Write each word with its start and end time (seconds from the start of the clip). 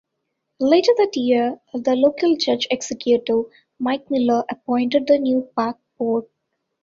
Later 0.59 0.93
that 0.97 1.15
year 1.15 1.61
the 1.75 1.95
local 1.95 2.35
judge 2.35 2.65
executive 2.71 3.45
Mike 3.77 4.09
Miller 4.09 4.43
appointed 4.49 5.05
the 5.05 5.19
new 5.19 5.47
park 5.55 5.77
board. 5.99 6.25